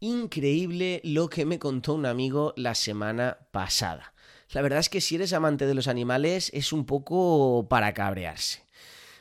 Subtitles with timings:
[0.00, 4.12] Increíble lo que me contó un amigo la semana pasada.
[4.50, 8.62] La verdad es que si eres amante de los animales es un poco para cabrearse.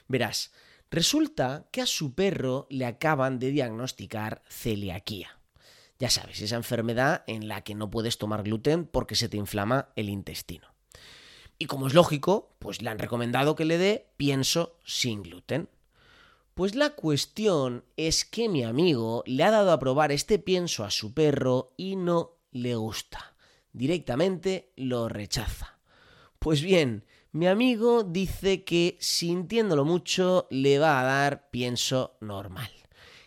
[0.07, 0.51] Verás,
[0.91, 5.39] resulta que a su perro le acaban de diagnosticar celiaquía.
[5.97, 9.89] Ya sabes, esa enfermedad en la que no puedes tomar gluten porque se te inflama
[9.95, 10.67] el intestino.
[11.57, 15.69] Y como es lógico, pues le han recomendado que le dé pienso sin gluten.
[16.55, 20.89] Pues la cuestión es que mi amigo le ha dado a probar este pienso a
[20.89, 23.35] su perro y no le gusta.
[23.73, 25.79] Directamente lo rechaza.
[26.39, 32.71] Pues bien, mi amigo dice que sintiéndolo mucho le va a dar pienso normal.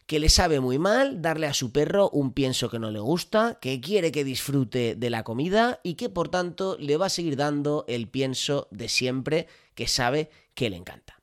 [0.06, 3.58] Que le sabe muy mal darle a su perro un pienso que no le gusta,
[3.60, 7.36] que quiere que disfrute de la comida y que por tanto le va a seguir
[7.36, 11.17] dando el pienso de siempre que sabe que le encanta.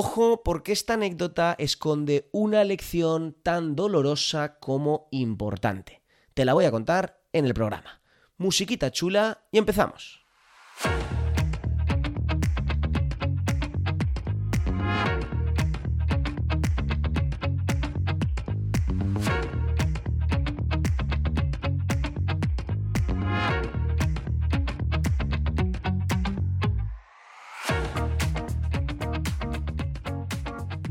[0.00, 6.02] Ojo porque esta anécdota esconde una lección tan dolorosa como importante.
[6.34, 8.00] Te la voy a contar en el programa.
[8.36, 10.24] Musiquita chula y empezamos.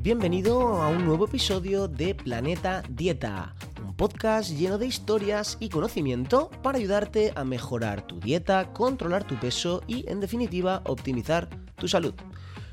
[0.08, 3.54] Bienvenido a un nuevo episodio de Planeta Dieta,
[3.86, 9.36] un podcast lleno de historias y conocimiento para ayudarte a mejorar tu dieta, controlar tu
[9.36, 12.14] peso y, en definitiva, optimizar tu salud.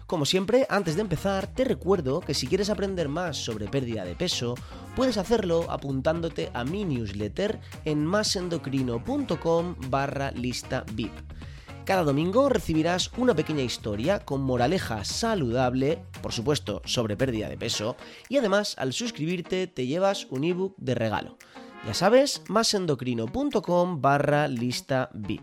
[0.07, 4.15] Como siempre, antes de empezar, te recuerdo que si quieres aprender más sobre pérdida de
[4.15, 4.55] peso,
[4.95, 11.11] puedes hacerlo apuntándote a mi newsletter en masendocrino.com barra lista VIP.
[11.85, 17.99] Cada domingo recibirás una pequeña historia con moraleja saludable, por supuesto sobre pérdida de peso,
[18.31, 21.37] y además al suscribirte te llevas un ebook de regalo.
[21.87, 25.43] Ya sabes, masendocrino.com barra lista VIP.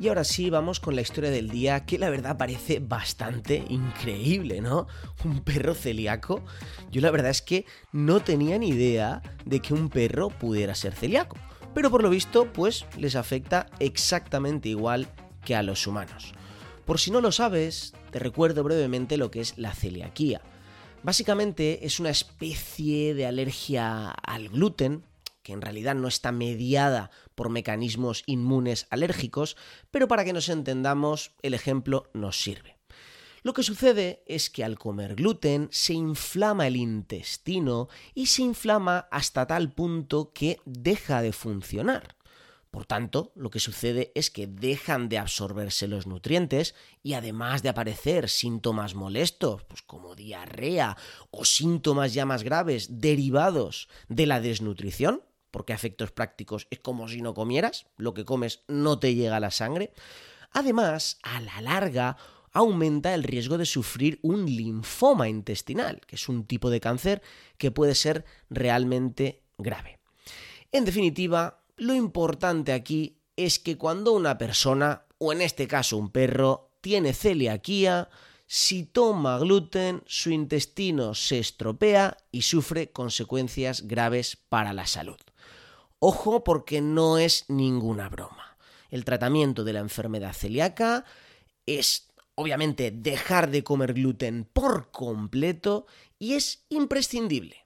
[0.00, 4.60] Y ahora sí, vamos con la historia del día, que la verdad parece bastante increíble,
[4.60, 4.88] ¿no?
[5.24, 6.42] Un perro celíaco.
[6.90, 10.92] Yo la verdad es que no tenía ni idea de que un perro pudiera ser
[10.92, 11.36] celíaco.
[11.72, 15.08] Pero por lo visto, pues les afecta exactamente igual
[15.46, 16.34] que a los humanos.
[16.84, 20.42] Por si no lo sabes, te recuerdo brevemente lo que es la celiaquía.
[21.02, 25.04] Básicamente es una especie de alergia al gluten,
[25.42, 29.56] que en realidad no está mediada por mecanismos inmunes alérgicos,
[29.90, 32.76] pero para que nos entendamos, el ejemplo nos sirve.
[33.42, 39.06] Lo que sucede es que al comer gluten se inflama el intestino y se inflama
[39.12, 42.15] hasta tal punto que deja de funcionar.
[42.76, 47.70] Por tanto, lo que sucede es que dejan de absorberse los nutrientes y además de
[47.70, 50.98] aparecer síntomas molestos, pues como diarrea
[51.30, 57.08] o síntomas ya más graves derivados de la desnutrición, porque a efectos prácticos es como
[57.08, 59.94] si no comieras, lo que comes no te llega a la sangre,
[60.52, 62.18] además, a la larga,
[62.52, 67.22] aumenta el riesgo de sufrir un linfoma intestinal, que es un tipo de cáncer
[67.56, 69.98] que puede ser realmente grave.
[70.72, 76.10] En definitiva, lo importante aquí es que cuando una persona, o en este caso un
[76.10, 78.08] perro, tiene celiaquía,
[78.46, 85.18] si toma gluten, su intestino se estropea y sufre consecuencias graves para la salud.
[85.98, 88.56] Ojo porque no es ninguna broma.
[88.88, 91.04] El tratamiento de la enfermedad celíaca
[91.66, 95.86] es obviamente dejar de comer gluten por completo
[96.18, 97.65] y es imprescindible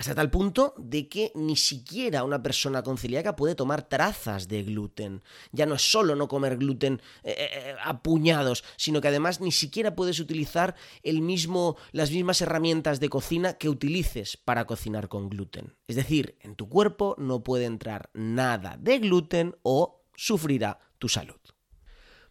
[0.00, 4.62] hasta tal punto de que ni siquiera una persona con celíaca puede tomar trazas de
[4.62, 5.22] gluten.
[5.52, 9.42] Ya no es solo no comer gluten eh, eh, eh, a puñados, sino que además
[9.42, 15.08] ni siquiera puedes utilizar el mismo, las mismas herramientas de cocina que utilices para cocinar
[15.08, 15.76] con gluten.
[15.86, 21.36] Es decir, en tu cuerpo no puede entrar nada de gluten o sufrirá tu salud.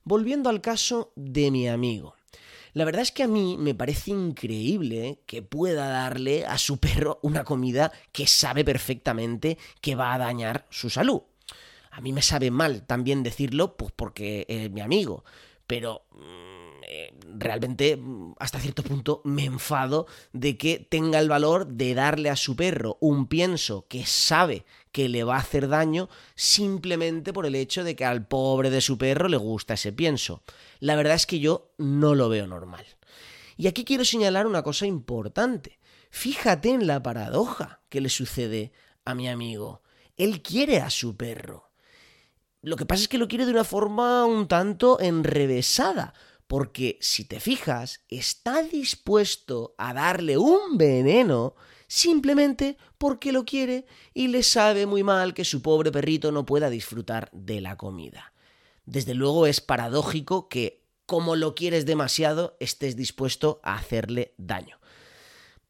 [0.03, 2.16] Volviendo al caso de mi amigo.
[2.74, 7.19] La verdad es que a mí me parece increíble que pueda darle a su perro
[7.24, 11.22] una comida que sabe perfectamente que va a dañar su salud.
[11.91, 15.23] A mí me sabe mal también decirlo, pues porque es mi amigo,
[15.70, 21.68] pero mm, eh, realmente mm, hasta cierto punto me enfado de que tenga el valor
[21.68, 26.10] de darle a su perro un pienso que sabe que le va a hacer daño
[26.34, 30.42] simplemente por el hecho de que al pobre de su perro le gusta ese pienso.
[30.80, 32.84] La verdad es que yo no lo veo normal.
[33.56, 35.78] Y aquí quiero señalar una cosa importante.
[36.10, 38.72] Fíjate en la paradoja que le sucede
[39.06, 39.84] a mi amigo.
[40.18, 41.69] Él quiere a su perro.
[42.61, 46.14] Lo que pasa es que lo quiere de una forma un tanto enrevesada,
[46.47, 51.56] porque si te fijas, está dispuesto a darle un veneno
[51.88, 56.70] simplemente porque lo quiere y le sabe muy mal que su pobre perrito no pueda
[56.70, 58.34] disfrutar de la comida.
[58.85, 64.78] Desde luego es paradójico que, como lo quieres demasiado, estés dispuesto a hacerle daño.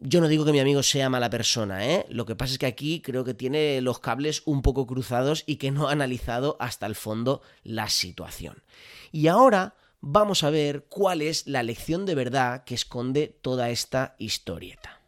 [0.02, 2.06] Yo no digo que mi amigo sea mala persona, ¿eh?
[2.10, 5.58] Lo que pasa es que aquí creo que tiene los cables un poco cruzados y
[5.58, 8.64] que no ha analizado hasta el fondo la situación.
[9.12, 14.16] Y ahora vamos a ver cuál es la lección de verdad que esconde toda esta
[14.20, 15.02] historieta.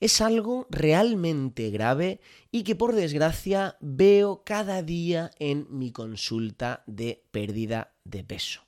[0.00, 7.24] Es algo realmente grave y que por desgracia veo cada día en mi consulta de
[7.30, 8.66] pérdida de peso.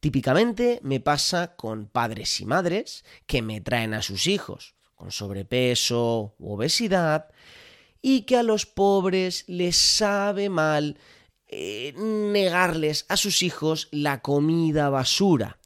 [0.00, 6.34] Típicamente me pasa con padres y madres que me traen a sus hijos con sobrepeso
[6.38, 7.30] u obesidad
[8.02, 10.98] y que a los pobres les sabe mal
[11.48, 15.59] eh, negarles a sus hijos la comida basura.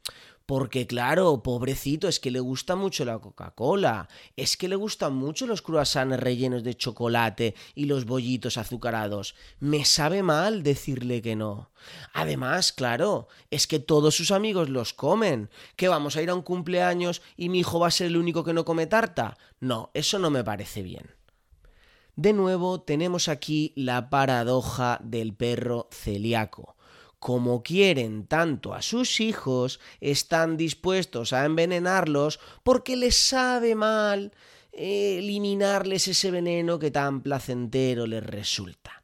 [0.45, 5.47] Porque claro, pobrecito, es que le gusta mucho la Coca-Cola, es que le gustan mucho
[5.47, 9.33] los croissants rellenos de chocolate y los bollitos azucarados.
[9.59, 11.71] Me sabe mal decirle que no.
[12.13, 15.49] Además, claro, es que todos sus amigos los comen.
[15.75, 18.43] ¿Que vamos a ir a un cumpleaños y mi hijo va a ser el único
[18.43, 19.39] que no come tarta?
[19.59, 21.09] No, eso no me parece bien.
[22.15, 26.74] De nuevo tenemos aquí la paradoja del perro celíaco
[27.25, 34.31] como quieren tanto a sus hijos, están dispuestos a envenenarlos porque les sabe mal
[34.71, 39.03] eliminarles ese veneno que tan placentero les resulta.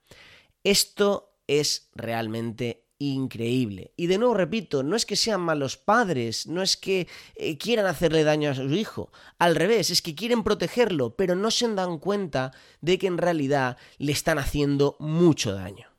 [0.64, 3.92] Esto es realmente increíble.
[3.98, 7.08] Y de nuevo repito, no es que sean malos padres, no es que
[7.38, 11.50] eh, quieran hacerle daño a su hijo, al revés, es que quieren protegerlo, pero no
[11.50, 12.52] se dan cuenta
[12.82, 15.91] de que en realidad le están haciendo mucho daño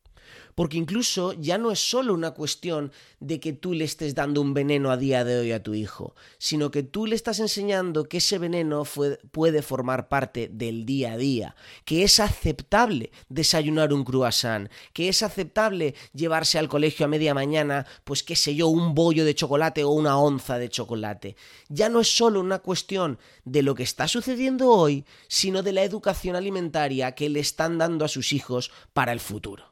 [0.54, 4.54] porque incluso ya no es solo una cuestión de que tú le estés dando un
[4.54, 8.18] veneno a día de hoy a tu hijo, sino que tú le estás enseñando que
[8.18, 8.84] ese veneno
[9.30, 15.22] puede formar parte del día a día, que es aceptable desayunar un croissant, que es
[15.22, 19.84] aceptable llevarse al colegio a media mañana, pues qué sé yo, un bollo de chocolate
[19.84, 21.36] o una onza de chocolate.
[21.68, 25.82] Ya no es solo una cuestión de lo que está sucediendo hoy, sino de la
[25.82, 29.71] educación alimentaria que le están dando a sus hijos para el futuro.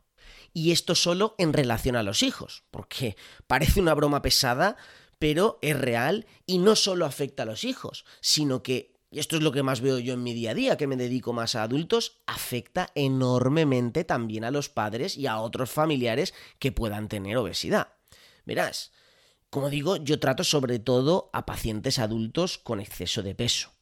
[0.53, 3.17] Y esto solo en relación a los hijos, porque
[3.47, 4.77] parece una broma pesada,
[5.19, 9.43] pero es real y no solo afecta a los hijos, sino que, y esto es
[9.43, 11.63] lo que más veo yo en mi día a día, que me dedico más a
[11.63, 17.93] adultos, afecta enormemente también a los padres y a otros familiares que puedan tener obesidad.
[18.45, 18.93] Verás,
[19.51, 23.73] como digo, yo trato sobre todo a pacientes adultos con exceso de peso.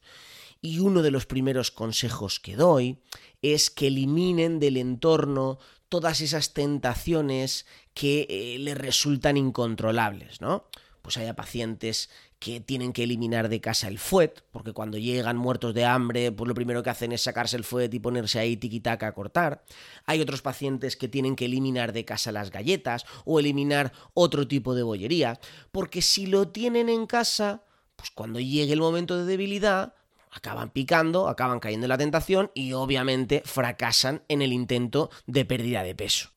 [0.61, 3.01] Y uno de los primeros consejos que doy
[3.41, 10.65] es que eliminen del entorno todas esas tentaciones que eh, le resultan incontrolables, ¿no?
[11.01, 12.09] Pues hay pacientes
[12.39, 16.47] que tienen que eliminar de casa el fuet, porque cuando llegan muertos de hambre, pues
[16.47, 19.65] lo primero que hacen es sacarse el fuet y ponerse ahí tiquitaca a cortar.
[20.05, 24.73] Hay otros pacientes que tienen que eliminar de casa las galletas o eliminar otro tipo
[24.73, 25.39] de bollería,
[25.71, 27.63] porque si lo tienen en casa,
[27.97, 29.95] pues cuando llegue el momento de debilidad,
[30.29, 35.83] acaban picando, acaban cayendo en la tentación y obviamente fracasan en el intento de pérdida
[35.83, 36.31] de peso.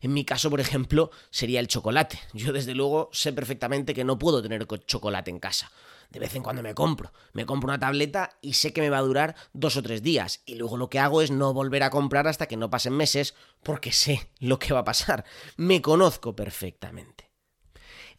[0.00, 2.20] En mi caso, por ejemplo, sería el chocolate.
[2.32, 5.70] Yo desde luego sé perfectamente que no puedo tener chocolate en casa.
[6.10, 7.12] De vez en cuando me compro.
[7.32, 10.42] Me compro una tableta y sé que me va a durar dos o tres días.
[10.46, 13.34] Y luego lo que hago es no volver a comprar hasta que no pasen meses
[13.62, 15.24] porque sé lo que va a pasar.
[15.56, 17.30] Me conozco perfectamente.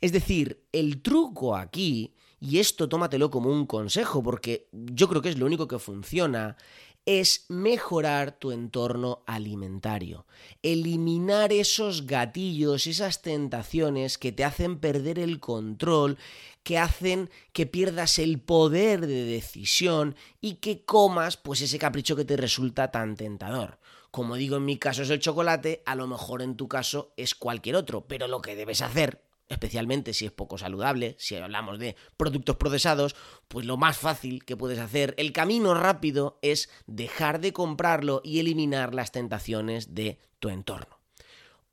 [0.01, 5.29] Es decir, el truco aquí y esto tómatelo como un consejo, porque yo creo que
[5.29, 6.57] es lo único que funciona,
[7.05, 10.25] es mejorar tu entorno alimentario,
[10.61, 16.17] eliminar esos gatillos, esas tentaciones que te hacen perder el control,
[16.63, 22.25] que hacen que pierdas el poder de decisión y que comas pues ese capricho que
[22.25, 23.79] te resulta tan tentador.
[24.11, 27.33] Como digo, en mi caso es el chocolate, a lo mejor en tu caso es
[27.33, 31.95] cualquier otro, pero lo que debes hacer especialmente si es poco saludable, si hablamos de
[32.15, 33.15] productos procesados,
[33.47, 38.39] pues lo más fácil que puedes hacer, el camino rápido es dejar de comprarlo y
[38.39, 40.99] eliminar las tentaciones de tu entorno.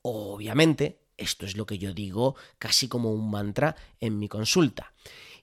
[0.02, 4.92] Obviamente, esto es lo que yo digo casi como un mantra en mi consulta.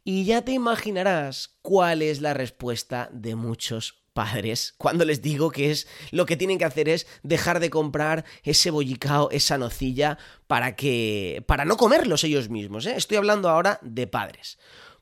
[0.03, 5.71] Y ya te imaginarás cuál es la respuesta de muchos padres cuando les digo que
[5.71, 10.17] es lo que tienen que hacer es dejar de comprar ese bollicao, esa nocilla
[10.47, 12.95] para que para no comerlos ellos mismos, ¿eh?
[12.95, 14.57] Estoy hablando ahora de padres.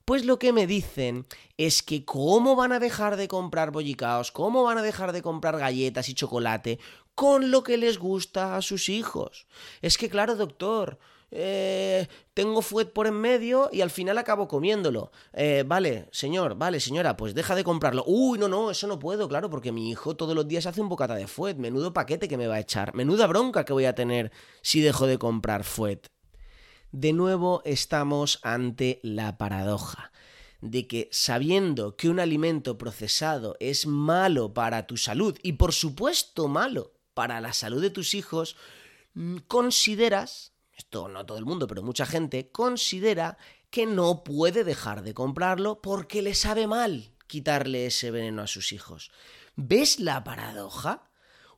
[0.05, 1.27] Pues lo que me dicen
[1.57, 5.57] es que cómo van a dejar de comprar bollicaos, cómo van a dejar de comprar
[5.57, 6.79] galletas y chocolate
[7.13, 9.47] con lo que les gusta a sus hijos.
[9.81, 10.97] Es que claro, doctor,
[11.31, 15.11] eh, tengo fuet por en medio y al final acabo comiéndolo.
[15.33, 18.03] Eh, vale, señor, vale, señora, pues deja de comprarlo.
[18.05, 20.89] Uy, no, no, eso no puedo, claro, porque mi hijo todos los días hace un
[20.89, 21.55] bocata de fuet.
[21.55, 22.93] Menudo paquete que me va a echar.
[22.93, 26.07] Menuda bronca que voy a tener si dejo de comprar fuet.
[26.91, 30.11] De nuevo estamos ante la paradoja
[30.61, 36.47] de que sabiendo que un alimento procesado es malo para tu salud y por supuesto
[36.47, 38.55] malo para la salud de tus hijos,
[39.13, 43.37] mm, consideras, esto no todo el mundo, pero mucha gente, considera
[43.69, 48.73] que no puede dejar de comprarlo porque le sabe mal quitarle ese veneno a sus
[48.73, 49.11] hijos.
[49.55, 51.09] ¿Ves la paradoja?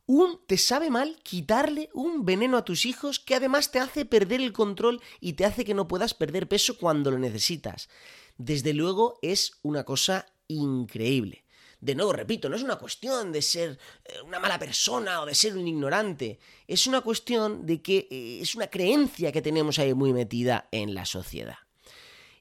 [0.06, 4.42] Un, te sabe mal quitarle un veneno a tus hijos que además te hace perder
[4.42, 7.90] el control y te hace que no puedas perder peso cuando lo necesitas.
[8.38, 11.43] Desde luego es una cosa increíble.
[11.84, 15.36] De nuevo, repito, no es una cuestión de ser eh, una mala persona o de
[15.36, 19.94] ser un ignorante, es una cuestión de que eh, es una creencia que tenemos ahí
[19.94, 21.58] muy metida en la sociedad.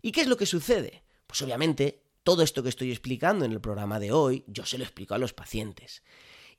[0.00, 1.02] ¿Y qué es lo que sucede?
[1.26, 4.84] Pues obviamente todo esto que estoy explicando en el programa de hoy, yo se lo
[4.84, 6.04] explico a los pacientes.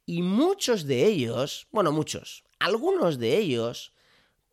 [0.06, 3.94] Y muchos de ellos, bueno, muchos, algunos de ellos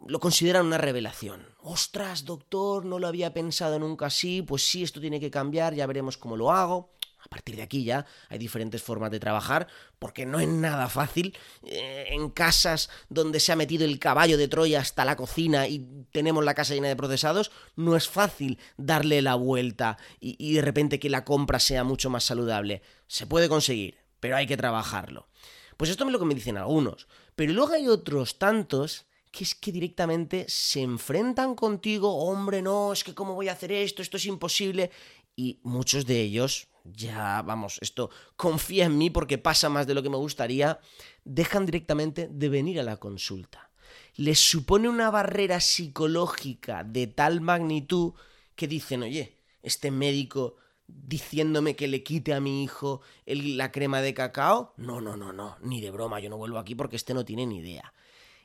[0.07, 1.49] lo consideran una revelación.
[1.59, 5.89] Ostras, doctor, no lo había pensado nunca así, pues sí, esto tiene que cambiar, ya
[5.89, 6.93] veremos cómo lo hago.
[7.23, 9.67] A partir de aquí ya hay diferentes formas de trabajar,
[9.99, 11.37] porque no es nada fácil.
[11.63, 16.07] Eh, en casas donde se ha metido el caballo de Troya hasta la cocina y
[16.13, 20.63] tenemos la casa llena de procesados, no es fácil darle la vuelta y, y de
[20.63, 22.83] repente que la compra sea mucho más saludable.
[23.07, 25.29] Se puede conseguir, pero hay que trabajarlo.
[25.77, 27.07] Pues esto es lo que me dicen algunos.
[27.35, 33.05] Pero luego hay otros tantos que es que directamente se enfrentan contigo, hombre, no, es
[33.05, 34.91] que cómo voy a hacer esto, esto es imposible.
[35.37, 40.03] Y muchos de ellos, ya vamos, esto confía en mí porque pasa más de lo
[40.03, 40.81] que me gustaría,
[41.25, 43.71] dejan directamente de venir a la consulta.
[44.17, 48.15] Les supone una barrera psicológica de tal magnitud
[48.55, 50.57] que dicen, oye, este médico
[50.87, 55.57] diciéndome que le quite a mi hijo la crema de cacao, no, no, no, no,
[55.63, 57.93] ni de broma, yo no vuelvo aquí porque este no tiene ni idea.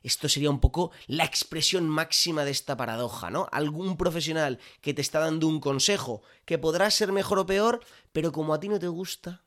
[0.06, 3.48] Esto sería un poco la expresión máxima de esta paradoja, ¿no?
[3.52, 7.80] Algún profesional que te está dando un consejo que podrá ser mejor o peor,
[8.14, 9.44] pero como a ti no te gusta,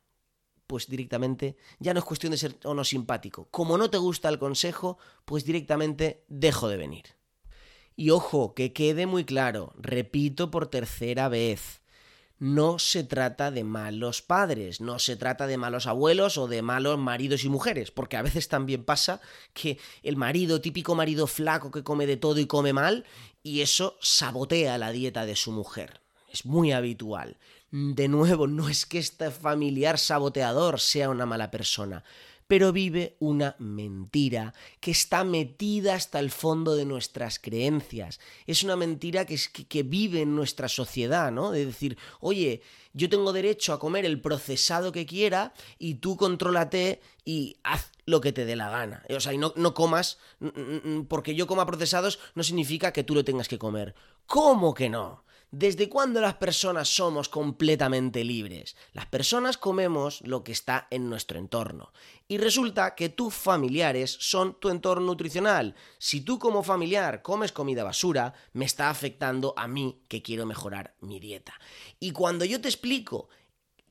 [0.67, 3.47] pues directamente ya no es cuestión de ser o no simpático.
[3.53, 7.05] Como no te gusta el consejo, pues directamente dejo de venir.
[7.95, 11.83] Y ojo, que quede muy claro, repito por tercera vez,
[12.39, 16.99] no se trata de malos padres, no se trata de malos abuelos o de malos
[16.99, 19.21] maridos y mujeres, porque a veces también pasa
[19.53, 23.05] que el marido, típico marido flaco que come de todo y come mal,
[23.43, 26.01] y eso sabotea la dieta de su mujer.
[26.31, 27.39] Es muy habitual.
[27.71, 32.03] De nuevo, no es que este familiar saboteador sea una mala persona,
[32.47, 38.21] pero vive una mentira que está metida hasta el fondo de nuestras creencias.
[38.47, 41.51] Es una mentira que, que, vive en nuestra sociedad, ¿no?
[41.51, 42.63] De decir, oye,
[42.95, 48.23] yo tengo derecho a comer el procesado que quiera y tú contrólate y haz lo
[48.23, 49.05] que te dé la gana.
[49.11, 50.17] O sea, y no, no comas,
[51.09, 53.95] porque yo coma procesados no significa que tú lo tengas que comer.
[54.25, 55.28] ¿Cómo que no?
[55.51, 58.77] ¿Desde cuándo las personas somos completamente libres?
[58.93, 61.91] Las personas comemos lo que está en nuestro entorno.
[62.29, 65.75] Y resulta que tus familiares son tu entorno nutricional.
[65.97, 70.95] Si tú como familiar comes comida basura, me está afectando a mí que quiero mejorar
[71.01, 71.55] mi dieta.
[71.99, 73.31] Y cuando yo te explico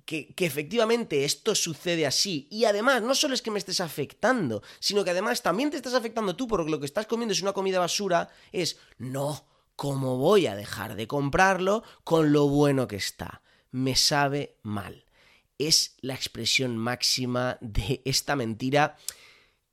[0.06, 2.48] que, efectivamente esto sucede así.
[2.52, 5.96] Y además, no solo es que me estés afectando, sino que además también te estás
[5.96, 9.57] afectando tú porque lo que estás comiendo es una comida basura, es no.
[9.77, 13.43] ¿Cómo voy a dejar de comprarlo con lo bueno que está?
[13.69, 15.05] Me sabe mal.
[15.60, 18.98] Es la expresión máxima de esta mentira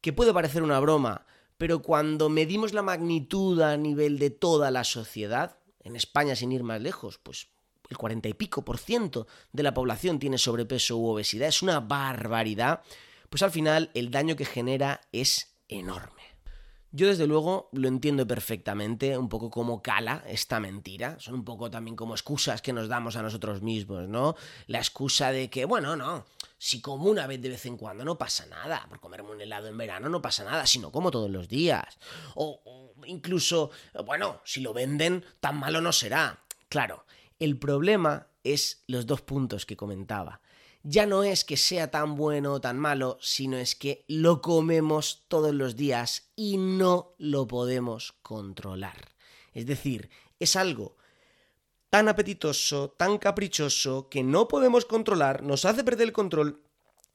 [0.02, 1.24] que puede parecer una broma,
[1.56, 6.64] pero cuando medimos la magnitud a nivel de toda la sociedad, en España sin ir
[6.64, 7.48] más lejos, pues
[7.88, 11.80] el cuarenta y pico por ciento de la población tiene sobrepeso u obesidad, es una
[11.80, 12.82] barbaridad,
[13.30, 16.33] pues al final el daño que genera es enorme.
[16.96, 21.68] Yo desde luego lo entiendo perfectamente, un poco como cala esta mentira, son un poco
[21.68, 24.36] también como excusas que nos damos a nosotros mismos, ¿no?
[24.68, 26.24] La excusa de que, bueno, no,
[26.56, 29.66] si como una vez de vez en cuando no pasa nada, por comerme un helado
[29.66, 31.98] en verano no pasa nada, sino como todos los días.
[32.36, 33.72] O, o incluso,
[34.06, 36.44] bueno, si lo venden, tan malo no será.
[36.68, 37.06] Claro,
[37.40, 40.42] el problema es los dos puntos que comentaba
[40.84, 45.24] ya no es que sea tan bueno o tan malo, sino es que lo comemos
[45.28, 49.12] todos los días y no lo podemos controlar.
[49.54, 50.96] Es decir, es algo
[51.88, 56.60] tan apetitoso, tan caprichoso, que no podemos controlar, nos hace perder el control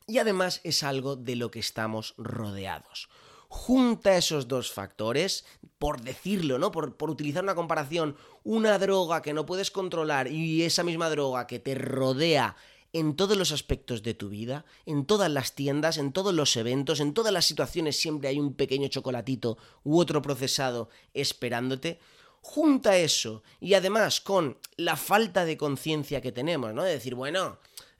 [0.07, 3.07] y además es algo de lo que estamos rodeados.
[3.51, 5.43] junta esos dos factores,
[5.79, 6.71] por decirlo, ¿no?
[6.71, 11.47] Por, por, utilizar una comparación, una droga que no puedes controlar y esa misma droga
[11.47, 12.55] que te rodea
[12.93, 16.99] en todos los aspectos de tu vida, en todas las tiendas, en todos los eventos,
[16.99, 21.99] en todas las situaciones siempre hay un pequeño chocolatito u otro procesado esperándote.
[22.41, 26.83] Junta eso y además con la falta de conciencia que tenemos, ¿no?
[26.83, 27.59] De decir, bueno,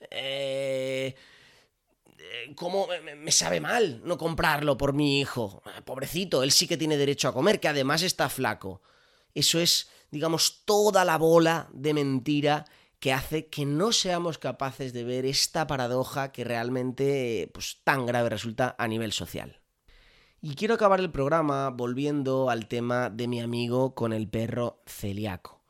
[0.09, 1.13] eh,
[2.31, 5.63] eh, ¿Cómo me sabe mal no comprarlo por mi hijo?
[5.85, 8.81] Pobrecito, él sí que tiene derecho a comer, que además está flaco.
[9.33, 12.65] Eso es, digamos, toda la bola de mentira
[12.99, 18.29] que hace que no seamos capaces de ver esta paradoja que realmente pues, tan grave
[18.29, 19.61] resulta a nivel social.
[20.41, 25.61] Y quiero acabar el programa volviendo al tema de mi amigo con el perro celíaco.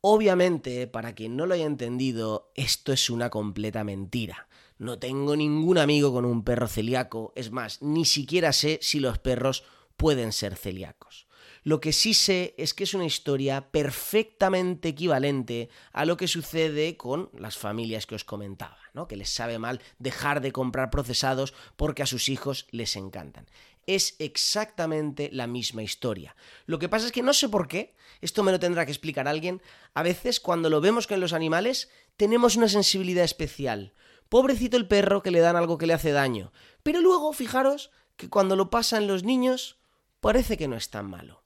[0.00, 4.48] Obviamente, para quien no lo haya entendido, esto es una completa mentira.
[4.78, 9.18] No tengo ningún amigo con un perro celíaco, es más, ni siquiera sé si los
[9.18, 9.64] perros
[9.96, 11.25] pueden ser celíacos.
[11.66, 16.96] Lo que sí sé es que es una historia perfectamente equivalente a lo que sucede
[16.96, 19.08] con las familias que os comentaba, ¿no?
[19.08, 23.48] Que les sabe mal dejar de comprar procesados porque a sus hijos les encantan.
[23.84, 26.36] Es exactamente la misma historia.
[26.66, 29.26] Lo que pasa es que no sé por qué, esto me lo tendrá que explicar
[29.26, 29.60] alguien,
[29.92, 33.92] a veces cuando lo vemos con los animales tenemos una sensibilidad especial.
[34.28, 36.52] Pobrecito el perro que le dan algo que le hace daño.
[36.84, 39.80] Pero luego, fijaros que cuando lo pasan los niños,
[40.20, 41.42] parece que no es tan malo.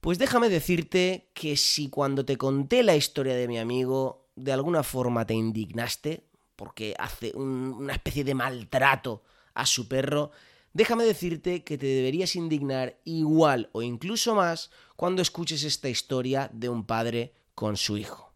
[0.00, 4.82] Pues déjame decirte que si cuando te conté la historia de mi amigo de alguna
[4.82, 6.24] forma te indignaste,
[6.56, 10.30] porque hace una especie de maltrato a su perro,
[10.72, 16.70] déjame decirte que te deberías indignar igual o incluso más cuando escuches esta historia de
[16.70, 18.32] un padre con su hijo.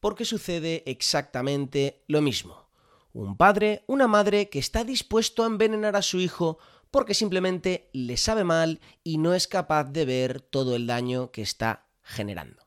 [0.00, 2.66] Porque sucede exactamente lo mismo.
[3.12, 6.58] Un padre, una madre que está dispuesto a envenenar a su hijo
[6.90, 11.42] porque simplemente le sabe mal y no es capaz de ver todo el daño que
[11.42, 12.66] está generando.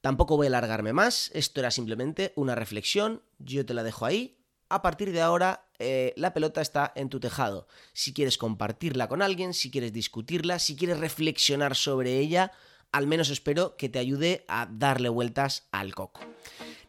[0.00, 4.36] Tampoco voy a alargarme más, esto era simplemente una reflexión, yo te la dejo ahí.
[4.68, 7.68] A partir de ahora, eh, la pelota está en tu tejado.
[7.92, 12.52] Si quieres compartirla con alguien, si quieres discutirla, si quieres reflexionar sobre ella,
[12.92, 16.20] al menos espero que te ayude a darle vueltas al coco.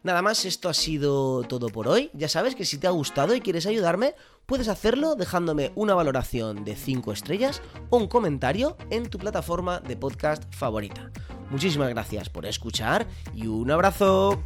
[0.06, 2.10] Nada más, esto ha sido todo por hoy.
[2.14, 4.14] Ya sabes que si te ha gustado y quieres ayudarme,
[4.46, 9.96] puedes hacerlo dejándome una valoración de 5 estrellas o un comentario en tu plataforma de
[9.96, 11.10] podcast favorita.
[11.50, 14.44] Muchísimas gracias por escuchar y un abrazo.